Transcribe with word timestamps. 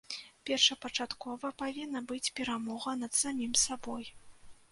Першапачаткова 0.49 1.51
павінна 1.61 2.01
быць 2.11 2.33
перамога 2.39 2.97
над 3.03 3.11
самім 3.21 3.53
сабой. 3.65 4.09